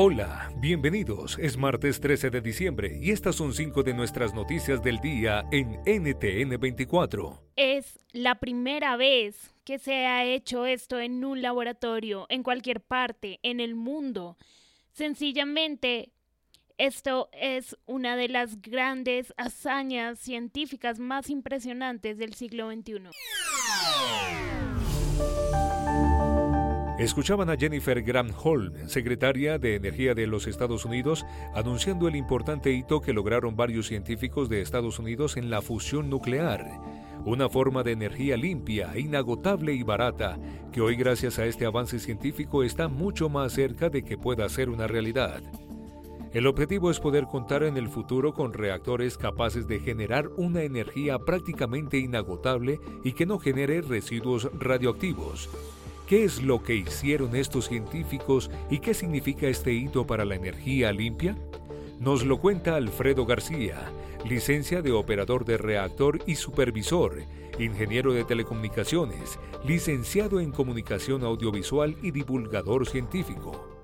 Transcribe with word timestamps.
Hola, 0.00 0.52
bienvenidos. 0.58 1.36
Es 1.40 1.56
martes 1.56 1.98
13 1.98 2.30
de 2.30 2.40
diciembre 2.40 2.96
y 3.02 3.10
estas 3.10 3.34
son 3.34 3.52
cinco 3.52 3.82
de 3.82 3.94
nuestras 3.94 4.32
noticias 4.32 4.80
del 4.80 4.98
día 5.00 5.44
en 5.50 5.72
NTN 5.84 6.56
24. 6.60 7.42
Es 7.56 7.98
la 8.12 8.36
primera 8.36 8.96
vez 8.96 9.52
que 9.64 9.80
se 9.80 10.06
ha 10.06 10.24
hecho 10.24 10.66
esto 10.66 11.00
en 11.00 11.24
un 11.24 11.42
laboratorio, 11.42 12.26
en 12.28 12.44
cualquier 12.44 12.80
parte, 12.80 13.40
en 13.42 13.58
el 13.58 13.74
mundo. 13.74 14.38
Sencillamente, 14.92 16.12
esto 16.76 17.28
es 17.32 17.76
una 17.86 18.14
de 18.14 18.28
las 18.28 18.62
grandes 18.62 19.34
hazañas 19.36 20.20
científicas 20.20 21.00
más 21.00 21.28
impresionantes 21.28 22.18
del 22.18 22.34
siglo 22.34 22.70
XXI. 22.70 23.10
Escuchaban 26.98 27.48
a 27.48 27.56
Jennifer 27.56 28.02
Granholm, 28.02 28.88
secretaria 28.88 29.56
de 29.56 29.76
Energía 29.76 30.14
de 30.14 30.26
los 30.26 30.48
Estados 30.48 30.84
Unidos, 30.84 31.24
anunciando 31.54 32.08
el 32.08 32.16
importante 32.16 32.72
hito 32.72 33.00
que 33.00 33.12
lograron 33.12 33.54
varios 33.54 33.86
científicos 33.86 34.48
de 34.48 34.62
Estados 34.62 34.98
Unidos 34.98 35.36
en 35.36 35.48
la 35.48 35.62
fusión 35.62 36.10
nuclear, 36.10 36.66
una 37.24 37.48
forma 37.48 37.84
de 37.84 37.92
energía 37.92 38.36
limpia, 38.36 38.98
inagotable 38.98 39.74
y 39.74 39.84
barata, 39.84 40.40
que 40.72 40.80
hoy 40.80 40.96
gracias 40.96 41.38
a 41.38 41.46
este 41.46 41.66
avance 41.66 42.00
científico 42.00 42.64
está 42.64 42.88
mucho 42.88 43.28
más 43.28 43.52
cerca 43.52 43.90
de 43.90 44.02
que 44.02 44.18
pueda 44.18 44.48
ser 44.48 44.68
una 44.68 44.88
realidad. 44.88 45.40
El 46.32 46.48
objetivo 46.48 46.90
es 46.90 46.98
poder 46.98 47.26
contar 47.26 47.62
en 47.62 47.76
el 47.76 47.88
futuro 47.88 48.34
con 48.34 48.52
reactores 48.52 49.16
capaces 49.16 49.68
de 49.68 49.78
generar 49.78 50.30
una 50.36 50.62
energía 50.62 51.20
prácticamente 51.20 51.98
inagotable 51.98 52.80
y 53.04 53.12
que 53.12 53.24
no 53.24 53.38
genere 53.38 53.82
residuos 53.82 54.50
radioactivos 54.58 55.48
¿Qué 56.08 56.24
es 56.24 56.42
lo 56.42 56.62
que 56.62 56.74
hicieron 56.74 57.36
estos 57.36 57.68
científicos 57.68 58.50
y 58.70 58.78
qué 58.78 58.94
significa 58.94 59.46
este 59.46 59.74
hito 59.74 60.06
para 60.06 60.24
la 60.24 60.36
energía 60.36 60.90
limpia? 60.90 61.36
Nos 62.00 62.24
lo 62.24 62.40
cuenta 62.40 62.76
Alfredo 62.76 63.26
García, 63.26 63.92
licencia 64.26 64.80
de 64.80 64.90
operador 64.92 65.44
de 65.44 65.58
reactor 65.58 66.20
y 66.26 66.36
supervisor, 66.36 67.24
ingeniero 67.58 68.14
de 68.14 68.24
telecomunicaciones, 68.24 69.38
licenciado 69.66 70.40
en 70.40 70.50
comunicación 70.50 71.24
audiovisual 71.24 71.94
y 72.02 72.10
divulgador 72.10 72.88
científico. 72.88 73.77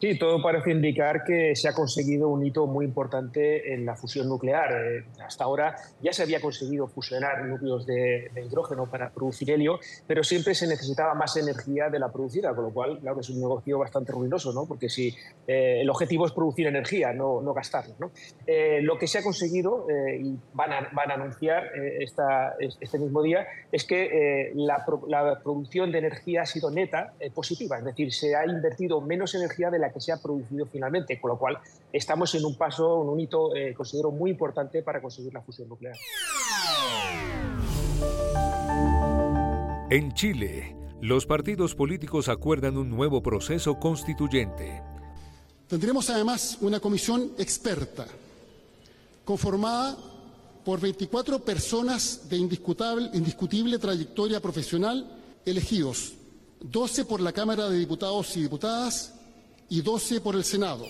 Sí, 0.00 0.16
todo 0.16 0.40
parece 0.40 0.70
indicar 0.70 1.24
que 1.24 1.56
se 1.56 1.68
ha 1.68 1.72
conseguido 1.72 2.28
un 2.28 2.46
hito 2.46 2.68
muy 2.68 2.84
importante 2.84 3.74
en 3.74 3.84
la 3.84 3.96
fusión 3.96 4.28
nuclear. 4.28 4.70
Eh, 4.70 5.04
hasta 5.26 5.42
ahora 5.42 5.74
ya 6.00 6.12
se 6.12 6.22
había 6.22 6.40
conseguido 6.40 6.86
fusionar 6.86 7.44
núcleos 7.44 7.84
de, 7.84 8.30
hidrógeno 8.46 8.88
para 8.88 9.10
producir 9.10 9.50
helio, 9.50 9.80
pero 10.06 10.22
siempre 10.22 10.54
se 10.54 10.68
necesitaba 10.68 11.14
más 11.14 11.36
energía 11.36 11.90
de 11.90 11.98
la 11.98 12.12
producida, 12.12 12.54
con 12.54 12.66
lo 12.66 12.70
cual, 12.70 13.00
claro, 13.00 13.20
es 13.20 13.28
un 13.28 13.40
negocio 13.40 13.76
bastante 13.76 14.12
ruinoso, 14.12 14.52
¿no? 14.52 14.66
porque 14.66 14.88
si 14.88 15.16
eh, 15.48 15.80
el 15.80 15.90
objetivo 15.90 16.26
es 16.26 16.32
producir 16.32 16.68
energía, 16.68 17.12
no, 17.12 17.42
gastarla. 17.52 17.96
Eh, 18.46 18.78
lo 18.82 18.98
que 18.98 19.08
se 19.08 19.18
ha 19.18 19.22
conseguido, 19.24 19.86
y 19.90 20.38
van 20.52 20.72
a, 20.72 21.12
anunciar 21.12 21.72
este 22.58 22.98
mismo 23.00 23.22
día, 23.22 23.48
es 23.72 23.84
que 23.84 24.52
la, 24.54 24.84
producción 25.42 25.90
de 25.90 25.98
energía 25.98 26.42
ha 26.42 26.46
sido 26.46 26.70
neta 26.70 27.14
positiva, 27.34 27.78
es 27.78 27.84
decir, 27.84 28.12
se 28.12 28.36
ha 28.36 28.46
invertido 28.46 29.00
menos 29.00 29.34
energía 29.34 29.70
de 29.70 29.78
la 29.78 29.87
que 29.92 30.00
se 30.00 30.12
ha 30.12 30.16
producido 30.20 30.66
finalmente, 30.66 31.20
con 31.20 31.30
lo 31.30 31.38
cual 31.38 31.58
estamos 31.92 32.34
en 32.34 32.44
un 32.44 32.56
paso, 32.56 33.02
en 33.02 33.08
un 33.08 33.20
hito, 33.20 33.54
eh, 33.54 33.74
considero 33.74 34.10
muy 34.10 34.30
importante 34.30 34.82
para 34.82 35.00
conseguir 35.00 35.32
la 35.32 35.42
fusión 35.42 35.68
nuclear. 35.68 35.96
En 39.90 40.12
Chile, 40.12 40.76
los 41.00 41.26
partidos 41.26 41.74
políticos 41.74 42.28
acuerdan 42.28 42.76
un 42.76 42.90
nuevo 42.90 43.22
proceso 43.22 43.78
constituyente. 43.78 44.82
Tendremos 45.66 46.10
además 46.10 46.58
una 46.60 46.80
comisión 46.80 47.32
experta, 47.38 48.06
conformada 49.24 49.96
por 50.64 50.80
24 50.80 51.38
personas 51.38 52.28
de 52.28 52.36
indiscutible, 52.36 53.10
indiscutible 53.14 53.78
trayectoria 53.78 54.40
profesional 54.40 55.18
elegidos, 55.46 56.14
12 56.60 57.04
por 57.04 57.20
la 57.20 57.32
Cámara 57.32 57.68
de 57.68 57.78
Diputados 57.78 58.36
y 58.36 58.42
Diputadas 58.42 59.14
y 59.68 59.82
12 59.82 60.20
por 60.20 60.34
el 60.34 60.44
Senado. 60.44 60.84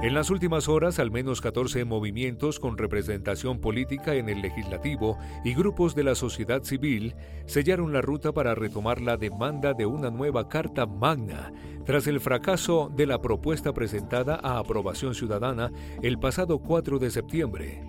En 0.00 0.14
las 0.14 0.30
últimas 0.30 0.68
horas, 0.68 1.00
al 1.00 1.10
menos 1.10 1.40
14 1.40 1.84
movimientos 1.84 2.60
con 2.60 2.78
representación 2.78 3.60
política 3.60 4.14
en 4.14 4.28
el 4.28 4.40
legislativo 4.40 5.18
y 5.44 5.54
grupos 5.54 5.96
de 5.96 6.04
la 6.04 6.14
sociedad 6.14 6.62
civil 6.62 7.16
sellaron 7.46 7.92
la 7.92 8.00
ruta 8.00 8.30
para 8.30 8.54
retomar 8.54 9.00
la 9.00 9.16
demanda 9.16 9.74
de 9.74 9.86
una 9.86 10.08
nueva 10.10 10.48
Carta 10.48 10.86
Magna 10.86 11.52
tras 11.84 12.06
el 12.06 12.20
fracaso 12.20 12.92
de 12.94 13.06
la 13.06 13.20
propuesta 13.20 13.72
presentada 13.74 14.38
a 14.40 14.58
aprobación 14.58 15.16
ciudadana 15.16 15.72
el 16.00 16.18
pasado 16.20 16.60
4 16.60 17.00
de 17.00 17.10
septiembre. 17.10 17.82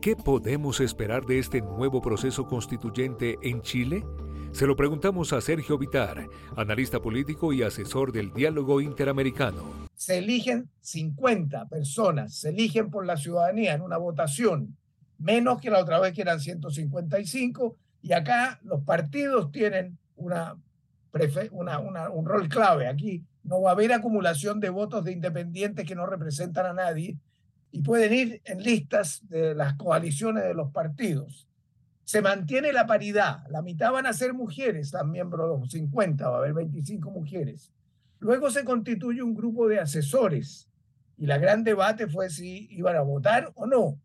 ¿Qué 0.00 0.16
podemos 0.16 0.80
esperar 0.80 1.26
de 1.26 1.38
este 1.38 1.60
nuevo 1.60 2.00
proceso 2.00 2.46
constituyente 2.46 3.36
en 3.42 3.60
Chile? 3.60 4.02
Se 4.52 4.66
lo 4.66 4.76
preguntamos 4.76 5.32
a 5.32 5.40
Sergio 5.40 5.78
Vitar, 5.78 6.28
analista 6.56 7.00
político 7.00 7.54
y 7.54 7.62
asesor 7.62 8.12
del 8.12 8.34
diálogo 8.34 8.82
interamericano. 8.82 9.88
Se 9.94 10.18
eligen 10.18 10.68
50 10.82 11.68
personas, 11.68 12.34
se 12.34 12.50
eligen 12.50 12.90
por 12.90 13.06
la 13.06 13.16
ciudadanía 13.16 13.72
en 13.72 13.80
una 13.80 13.96
votación, 13.96 14.76
menos 15.18 15.58
que 15.58 15.70
la 15.70 15.78
otra 15.78 15.98
vez 16.00 16.12
que 16.12 16.20
eran 16.20 16.38
155, 16.38 17.78
y 18.02 18.12
acá 18.12 18.60
los 18.62 18.82
partidos 18.82 19.50
tienen 19.52 19.96
una, 20.16 20.54
un 22.12 22.26
rol 22.26 22.48
clave. 22.50 22.88
Aquí 22.88 23.24
no 23.44 23.62
va 23.62 23.70
a 23.70 23.72
haber 23.72 23.94
acumulación 23.94 24.60
de 24.60 24.68
votos 24.68 25.02
de 25.02 25.12
independientes 25.12 25.86
que 25.86 25.94
no 25.94 26.04
representan 26.04 26.66
a 26.66 26.74
nadie 26.74 27.16
y 27.70 27.80
pueden 27.80 28.12
ir 28.12 28.42
en 28.44 28.62
listas 28.62 29.26
de 29.30 29.54
las 29.54 29.74
coaliciones 29.74 30.44
de 30.44 30.52
los 30.52 30.70
partidos 30.72 31.48
se 32.04 32.20
mantiene 32.20 32.72
la 32.72 32.86
paridad. 32.86 33.44
La 33.48 33.62
mitad 33.62 33.92
van 33.92 34.06
a 34.06 34.12
ser 34.12 34.34
mujeres, 34.34 34.92
las 34.92 35.06
miembros 35.06 35.70
50, 35.70 36.28
va 36.28 36.36
a 36.36 36.38
haber 36.38 36.54
25 36.54 37.10
mujeres. 37.10 37.72
Luego 38.18 38.50
se 38.50 38.64
constituye 38.64 39.22
un 39.22 39.34
grupo 39.34 39.68
de 39.68 39.80
asesores 39.80 40.68
y 41.16 41.26
la 41.26 41.38
gran 41.38 41.64
debate 41.64 42.06
fue 42.06 42.30
si 42.30 42.68
iban 42.70 42.96
a 42.96 43.02
votar 43.02 43.52
o 43.54 43.66
no. 43.66 43.98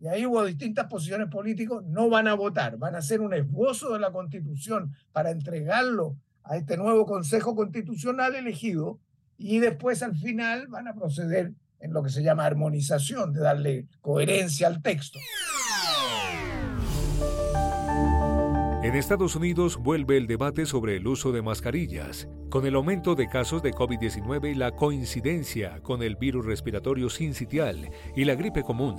Y 0.00 0.08
ahí 0.08 0.24
hubo 0.24 0.44
distintas 0.44 0.86
posiciones 0.86 1.28
políticas, 1.28 1.82
no 1.84 2.08
van 2.08 2.26
a 2.26 2.34
votar, 2.34 2.78
van 2.78 2.94
a 2.94 2.98
hacer 2.98 3.20
un 3.20 3.34
esbozo 3.34 3.92
de 3.92 4.00
la 4.00 4.10
constitución 4.10 4.94
para 5.12 5.30
entregarlo 5.30 6.16
a 6.42 6.56
este 6.56 6.78
nuevo 6.78 7.04
Consejo 7.04 7.54
Constitucional 7.54 8.34
elegido 8.34 8.98
y 9.36 9.58
después 9.58 10.02
al 10.02 10.16
final 10.16 10.68
van 10.68 10.88
a 10.88 10.94
proceder 10.94 11.52
en 11.80 11.92
lo 11.92 12.02
que 12.02 12.10
se 12.10 12.22
llama 12.22 12.44
armonización, 12.44 13.32
de 13.32 13.40
darle 13.40 13.86
coherencia 14.00 14.68
al 14.68 14.82
texto. 14.82 15.18
En 18.90 18.96
Estados 18.96 19.36
Unidos 19.36 19.76
vuelve 19.76 20.16
el 20.16 20.26
debate 20.26 20.66
sobre 20.66 20.96
el 20.96 21.06
uso 21.06 21.30
de 21.30 21.42
mascarillas. 21.42 22.26
Con 22.48 22.66
el 22.66 22.74
aumento 22.74 23.14
de 23.14 23.28
casos 23.28 23.62
de 23.62 23.72
COVID-19 23.72 24.50
y 24.50 24.54
la 24.56 24.72
coincidencia 24.72 25.80
con 25.80 26.02
el 26.02 26.16
virus 26.16 26.44
respiratorio 26.44 27.08
sincitial 27.08 27.88
y 28.16 28.24
la 28.24 28.34
gripe 28.34 28.64
común, 28.64 28.96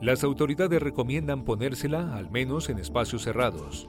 las 0.00 0.22
autoridades 0.22 0.80
recomiendan 0.80 1.44
ponérsela 1.44 2.14
al 2.14 2.30
menos 2.30 2.68
en 2.68 2.78
espacios 2.78 3.22
cerrados. 3.22 3.88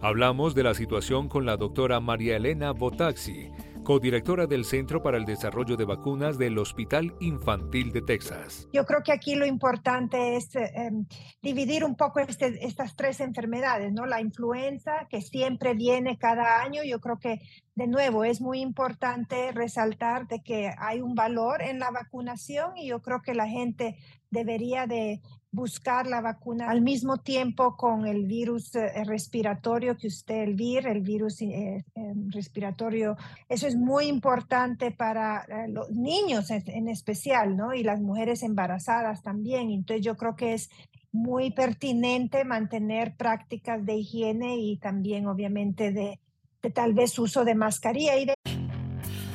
Hablamos 0.00 0.54
de 0.54 0.62
la 0.62 0.74
situación 0.74 1.28
con 1.28 1.44
la 1.44 1.56
doctora 1.56 1.98
María 1.98 2.36
Elena 2.36 2.70
Botaxi, 2.70 3.50
codirectora 3.84 4.46
del 4.46 4.64
Centro 4.64 5.02
para 5.02 5.18
el 5.18 5.26
Desarrollo 5.26 5.76
de 5.76 5.84
Vacunas 5.84 6.38
del 6.38 6.58
Hospital 6.58 7.14
Infantil 7.20 7.92
de 7.92 8.02
Texas. 8.02 8.66
Yo 8.72 8.84
creo 8.84 9.02
que 9.04 9.12
aquí 9.12 9.36
lo 9.36 9.46
importante 9.46 10.36
es 10.36 10.48
em, 10.56 11.06
dividir 11.42 11.84
un 11.84 11.94
poco 11.94 12.18
este, 12.20 12.66
estas 12.66 12.96
tres 12.96 13.20
enfermedades, 13.20 13.92
¿no? 13.92 14.06
La 14.06 14.20
influenza, 14.20 15.06
que 15.08 15.20
siempre 15.20 15.74
viene 15.74 16.18
cada 16.18 16.62
año, 16.62 16.82
yo 16.82 16.98
creo 16.98 17.18
que 17.18 17.40
de 17.74 17.86
nuevo 17.86 18.24
es 18.24 18.40
muy 18.40 18.60
importante 18.60 19.52
resaltar 19.52 20.26
de 20.28 20.42
que 20.42 20.70
hay 20.78 21.00
un 21.00 21.14
valor 21.14 21.60
en 21.60 21.78
la 21.78 21.90
vacunación 21.90 22.76
y 22.76 22.88
yo 22.88 23.02
creo 23.02 23.20
que 23.20 23.34
la 23.34 23.48
gente 23.48 23.96
debería 24.30 24.86
de 24.86 25.20
buscar 25.54 26.06
la 26.06 26.20
vacuna 26.20 26.68
al 26.68 26.82
mismo 26.82 27.18
tiempo 27.18 27.76
con 27.76 28.06
el 28.06 28.26
virus 28.26 28.74
eh, 28.74 29.04
respiratorio 29.04 29.96
que 29.96 30.08
usted, 30.08 30.42
el 30.42 30.54
VIR, 30.54 30.88
el 30.88 31.00
virus 31.00 31.40
eh, 31.42 31.84
em, 31.94 32.30
respiratorio. 32.30 33.16
Eso 33.48 33.66
es 33.66 33.76
muy 33.76 34.06
importante 34.06 34.90
para 34.90 35.44
eh, 35.48 35.68
los 35.68 35.90
niños 35.90 36.50
en, 36.50 36.88
especial, 36.88 37.56
¿no? 37.56 37.72
Y 37.72 37.84
las 37.84 38.00
mujeres 38.00 38.42
embarazadas 38.42 39.22
también. 39.22 39.70
Entonces 39.70 40.04
yo 40.04 40.16
creo 40.16 40.34
que 40.34 40.54
es 40.54 40.70
muy 41.12 41.52
pertinente 41.52 42.44
mantener 42.44 43.16
prácticas 43.16 43.86
de 43.86 43.94
higiene 43.94 44.56
y 44.56 44.76
también 44.78 45.28
obviamente 45.28 45.92
de, 45.92 46.18
de 46.62 46.70
tal 46.70 46.94
vez 46.94 47.16
uso 47.18 47.44
de 47.44 47.54
mascarilla 47.54 48.16
y 48.16 48.26
de 48.26 48.34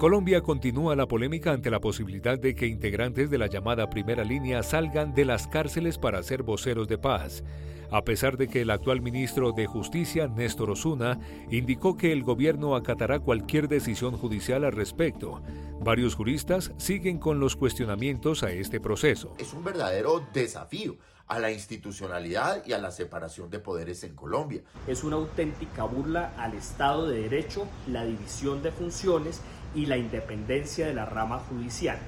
Colombia 0.00 0.40
continúa 0.40 0.96
la 0.96 1.06
polémica 1.06 1.52
ante 1.52 1.70
la 1.70 1.78
posibilidad 1.78 2.38
de 2.38 2.54
que 2.54 2.66
integrantes 2.66 3.28
de 3.28 3.36
la 3.36 3.48
llamada 3.48 3.90
primera 3.90 4.24
línea 4.24 4.62
salgan 4.62 5.12
de 5.12 5.26
las 5.26 5.46
cárceles 5.46 5.98
para 5.98 6.22
ser 6.22 6.42
voceros 6.42 6.88
de 6.88 6.96
paz, 6.96 7.44
a 7.90 8.02
pesar 8.02 8.36
de 8.36 8.48
que 8.48 8.62
el 8.62 8.70
actual 8.70 9.00
ministro 9.00 9.52
de 9.52 9.66
Justicia, 9.66 10.28
Néstor 10.28 10.70
Osuna, 10.70 11.18
indicó 11.50 11.96
que 11.96 12.12
el 12.12 12.22
gobierno 12.22 12.76
acatará 12.76 13.20
cualquier 13.20 13.68
decisión 13.68 14.16
judicial 14.16 14.64
al 14.64 14.72
respecto. 14.72 15.42
Varios 15.80 16.14
juristas 16.14 16.72
siguen 16.76 17.18
con 17.18 17.40
los 17.40 17.56
cuestionamientos 17.56 18.42
a 18.42 18.50
este 18.52 18.80
proceso. 18.80 19.34
Es 19.38 19.52
un 19.52 19.64
verdadero 19.64 20.22
desafío 20.32 20.98
a 21.26 21.38
la 21.38 21.52
institucionalidad 21.52 22.66
y 22.66 22.72
a 22.72 22.78
la 22.78 22.90
separación 22.90 23.50
de 23.50 23.60
poderes 23.60 24.02
en 24.02 24.16
Colombia. 24.16 24.62
Es 24.88 25.04
una 25.04 25.16
auténtica 25.16 25.84
burla 25.84 26.34
al 26.36 26.54
Estado 26.54 27.08
de 27.08 27.22
Derecho, 27.22 27.68
la 27.86 28.04
división 28.04 28.62
de 28.64 28.72
funciones 28.72 29.40
y 29.74 29.86
la 29.86 29.96
independencia 29.96 30.86
de 30.86 30.94
la 30.94 31.06
rama 31.06 31.38
judicial. 31.38 32.06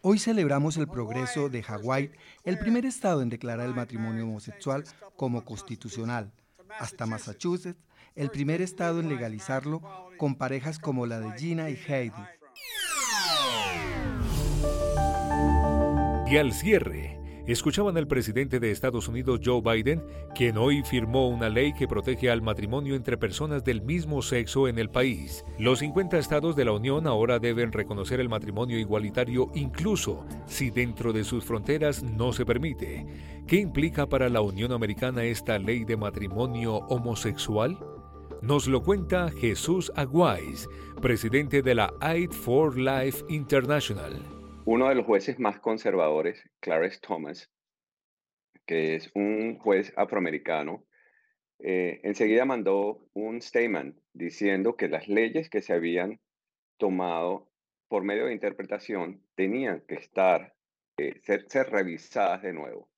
Hoy 0.00 0.18
celebramos 0.18 0.76
el 0.76 0.88
progreso 0.88 1.48
de 1.48 1.62
Hawái, 1.62 2.10
el 2.44 2.58
primer 2.58 2.86
estado 2.86 3.20
en 3.20 3.28
declarar 3.28 3.53
el 3.62 3.74
matrimonio 3.74 4.24
homosexual 4.24 4.84
como 5.16 5.44
constitucional, 5.44 6.32
hasta 6.80 7.06
Massachusetts, 7.06 7.78
el 8.16 8.30
primer 8.30 8.60
estado 8.62 9.00
en 9.00 9.08
legalizarlo 9.08 9.82
con 10.16 10.34
parejas 10.34 10.78
como 10.78 11.06
la 11.06 11.20
de 11.20 11.38
Gina 11.38 11.70
y 11.70 11.76
Heidi. 11.76 12.12
Y 16.26 16.36
al 16.36 16.52
cierre, 16.52 17.20
escuchaban 17.46 17.96
al 17.96 18.08
presidente 18.08 18.58
de 18.58 18.70
Estados 18.70 19.08
Unidos 19.08 19.40
Joe 19.44 19.60
Biden, 19.60 20.02
quien 20.34 20.56
hoy 20.56 20.82
firmó 20.82 21.28
una 21.28 21.48
ley 21.48 21.74
que 21.74 21.86
protege 21.86 22.30
al 22.30 22.40
matrimonio 22.40 22.94
entre 22.94 23.18
personas 23.18 23.62
del 23.62 23.82
mismo 23.82 24.22
sexo 24.22 24.66
en 24.66 24.78
el 24.78 24.88
país. 24.88 25.44
Los 25.58 25.80
50 25.80 26.18
estados 26.18 26.56
de 26.56 26.64
la 26.64 26.72
Unión 26.72 27.06
ahora 27.06 27.38
deben 27.38 27.72
reconocer 27.72 28.20
el 28.20 28.28
matrimonio 28.28 28.78
igualitario 28.78 29.50
incluso 29.54 30.24
si 30.46 30.70
dentro 30.70 31.12
de 31.12 31.24
sus 31.24 31.44
fronteras 31.44 32.02
no 32.02 32.32
se 32.32 32.46
permite. 32.46 33.06
¿Qué 33.54 33.60
implica 33.60 34.08
para 34.08 34.28
la 34.28 34.40
Unión 34.40 34.72
Americana 34.72 35.22
esta 35.22 35.60
ley 35.60 35.84
de 35.84 35.96
matrimonio 35.96 36.78
homosexual? 36.88 37.78
Nos 38.42 38.66
lo 38.66 38.82
cuenta 38.82 39.30
Jesús 39.30 39.92
Aguais, 39.94 40.68
presidente 41.00 41.62
de 41.62 41.76
la 41.76 41.94
Aid 42.00 42.32
for 42.32 42.76
Life 42.76 43.24
International. 43.28 44.12
Uno 44.64 44.88
de 44.88 44.96
los 44.96 45.06
jueces 45.06 45.38
más 45.38 45.60
conservadores, 45.60 46.42
Clarence 46.58 46.98
Thomas, 47.00 47.48
que 48.66 48.96
es 48.96 49.12
un 49.14 49.56
juez 49.60 49.92
afroamericano, 49.96 50.84
eh, 51.60 52.00
enseguida 52.02 52.44
mandó 52.44 53.06
un 53.12 53.40
statement 53.40 53.96
diciendo 54.14 54.74
que 54.74 54.88
las 54.88 55.06
leyes 55.06 55.48
que 55.48 55.62
se 55.62 55.74
habían 55.74 56.18
tomado 56.76 57.48
por 57.86 58.02
medio 58.02 58.26
de 58.26 58.32
interpretación 58.32 59.22
tenían 59.36 59.84
que 59.86 59.94
estar, 59.94 60.56
eh, 60.98 61.20
ser 61.22 61.70
revisadas 61.70 62.42
de 62.42 62.52
nuevo. 62.52 62.90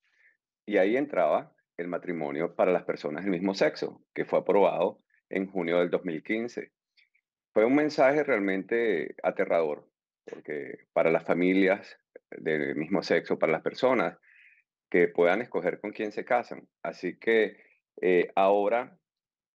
Y 0.67 0.79
ahí 0.79 0.97
entraba 0.97 1.55
el 1.77 1.89
matrimonio 1.89 2.55
para 2.55 2.73
las 2.73 2.85
personas 2.85 3.23
del 3.23 3.31
mismo 3.31 3.55
sexo, 3.55 4.03
que 4.15 4.25
fue 4.25 4.41
aprobado 4.41 5.01
en 5.31 5.47
junio 5.47 5.79
del 5.79 5.91
2015. 5.91 6.73
Fue 7.53 7.65
un 7.65 7.75
mensaje 7.75 8.23
realmente 8.25 9.15
aterrador 9.23 9.89
porque 10.27 10.87
para 10.93 11.11
las 11.11 11.25
familias 11.25 11.99
del 12.31 12.75
mismo 12.75 13.03
sexo, 13.03 13.39
para 13.39 13.53
las 13.53 13.63
personas 13.63 14.19
que 14.91 15.09
puedan 15.09 15.41
escoger 15.41 15.81
con 15.81 15.93
quién 15.93 16.13
se 16.13 16.25
casan. 16.25 16.69
Así 16.83 17.19
que 17.19 17.57
eh, 18.01 18.31
ahora, 18.35 18.99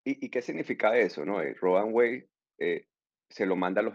¿y, 0.04 0.28
qué 0.30 0.42
significa 0.42 0.96
eso? 0.96 1.24
No? 1.24 1.40
El 1.40 1.54
Rowan 1.56 1.92
Way 1.92 2.24
eh, 2.58 2.86
se 3.28 3.46
lo 3.46 3.56
manda 3.56 3.80
a 3.80 3.84
los... 3.84 3.94